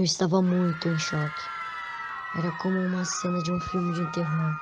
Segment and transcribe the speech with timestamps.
[0.00, 1.42] Eu estava muito em choque.
[2.34, 4.58] Era como uma cena de um filme de terror.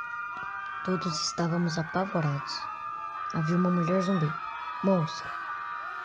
[0.84, 2.60] Todos estávamos apavorados.
[3.32, 4.28] Havia uma mulher zumbi.
[4.82, 5.22] Moça.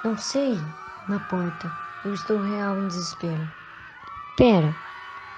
[0.04, 0.56] Não sei.
[1.10, 1.76] Na porta.
[2.06, 3.52] Eu estou real em desespero.
[4.38, 4.76] Pera.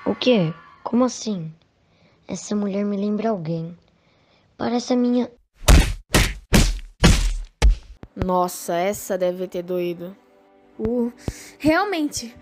[0.05, 0.53] O quê?
[0.83, 1.55] Como assim?
[2.27, 3.77] Essa mulher me lembra alguém.
[4.57, 5.31] Parece a minha.
[8.13, 10.13] Nossa, essa deve ter doído.
[10.77, 11.13] Uh,
[11.59, 12.35] realmente.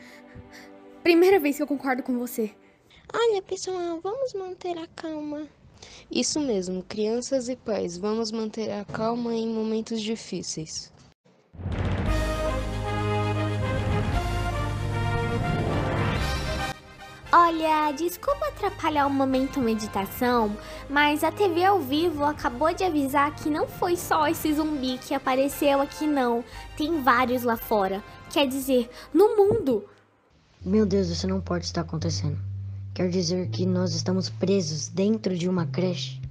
[1.03, 2.49] Primeira vez que eu concordo com você.
[3.13, 5.49] Olha, pessoal, vamos manter a calma.
[6.09, 10.93] Isso mesmo, crianças e pais, vamos manter a calma em momentos difíceis.
[17.33, 20.55] Olha, desculpa atrapalhar o momento meditação,
[20.89, 25.13] mas a TV ao vivo acabou de avisar que não foi só esse zumbi que
[25.13, 26.45] apareceu aqui não.
[26.77, 28.01] Tem vários lá fora.
[28.31, 29.83] Quer dizer, no mundo.
[30.65, 32.37] Meu Deus, isso não pode estar acontecendo.
[32.93, 36.21] Quer dizer que nós estamos presos dentro de uma creche?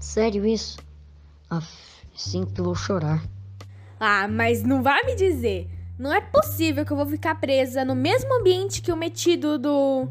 [0.00, 0.78] Sério isso?
[1.48, 1.68] Aff,
[2.16, 3.22] sinto que vou chorar.
[4.00, 5.70] Ah, mas não vai me dizer.
[5.96, 10.08] Não é possível que eu vou ficar presa no mesmo ambiente que o metido do.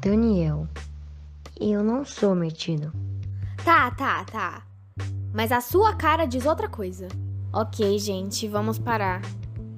[0.00, 0.68] Daniel,
[1.58, 2.92] eu não sou metido.
[3.64, 4.66] Tá, tá, tá.
[5.32, 7.08] Mas a sua cara diz outra coisa.
[7.52, 9.22] Ok, gente, vamos parar.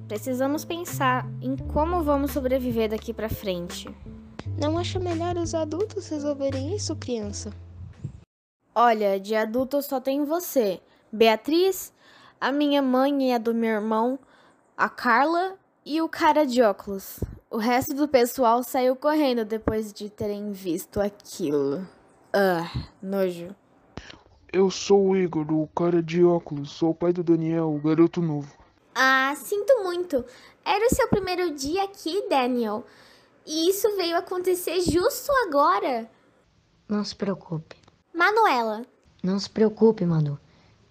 [0.09, 3.87] Precisamos pensar em como vamos sobreviver daqui pra frente.
[4.59, 7.53] Não acha melhor os adultos resolverem isso, criança?
[8.73, 10.81] Olha, de adulto só tem você,
[11.13, 11.93] Beatriz,
[12.41, 14.17] a minha mãe e a do meu irmão,
[14.75, 17.19] a Carla e o cara de óculos.
[17.47, 21.87] O resto do pessoal saiu correndo depois de terem visto aquilo.
[22.33, 22.67] Ah,
[22.99, 23.55] nojo.
[24.51, 26.71] Eu sou o Igor, o cara de óculos.
[26.71, 28.57] Sou o pai do Daniel, o garoto novo.
[28.93, 30.25] Ah, sinto muito.
[30.65, 32.85] Era o seu primeiro dia aqui, Daniel.
[33.45, 36.09] E isso veio acontecer justo agora.
[36.87, 37.75] Não se preocupe.
[38.13, 38.85] Manuela.
[39.23, 40.39] Não se preocupe, Manu.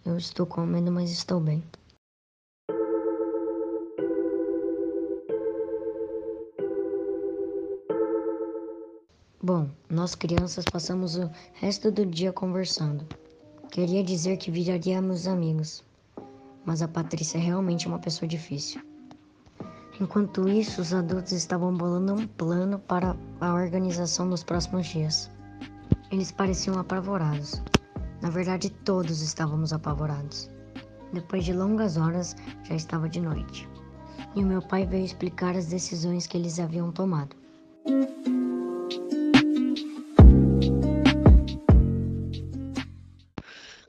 [0.05, 1.63] Eu estou com medo, mas estou bem.
[9.41, 13.07] Bom, nós crianças passamos o resto do dia conversando.
[13.71, 15.85] Queria dizer que viraríamos amigos,
[16.69, 18.83] mas a Patrícia é realmente uma pessoa difícil.
[19.99, 25.31] Enquanto isso, os adultos estavam bolando um plano para a organização dos próximos dias.
[26.13, 27.63] Eles pareciam apavorados.
[28.21, 30.51] Na verdade, todos estávamos apavorados.
[31.11, 33.67] Depois de longas horas, já estava de noite.
[34.37, 37.35] E o meu pai veio explicar as decisões que eles haviam tomado.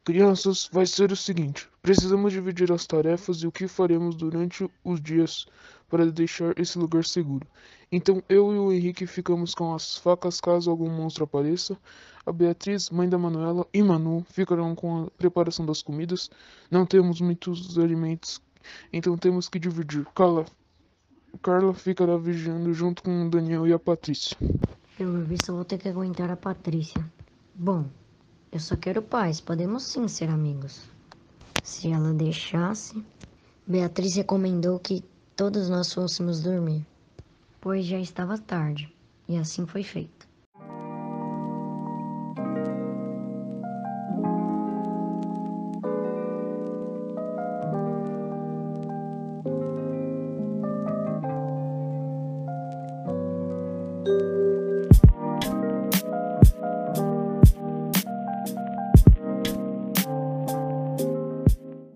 [0.10, 5.00] Crianças, vai ser o seguinte: precisamos dividir as tarefas e o que faremos durante os
[5.00, 5.46] dias
[5.88, 7.46] para deixar esse lugar seguro.
[7.92, 11.78] Então eu e o Henrique ficamos com as facas caso algum monstro apareça.
[12.26, 16.32] A Beatriz, mãe da Manuela, e Manu ficarão com a preparação das comidas.
[16.72, 18.42] Não temos muitos alimentos,
[18.92, 20.08] então temos que dividir.
[20.16, 20.44] Carla,
[21.44, 24.36] Carla ficará vigiando junto com o Daniel e a Patrícia.
[24.98, 27.00] Pelo visto, eu vou ter que aguentar a Patrícia.
[27.54, 27.86] Bom,
[28.52, 30.82] eu só quero paz, podemos sim ser amigos.
[31.64, 33.04] Se ela deixasse.
[33.68, 35.04] Beatriz recomendou que
[35.36, 36.84] todos nós fôssemos dormir,
[37.62, 38.92] pois já estava tarde,
[39.28, 40.19] e assim foi feito.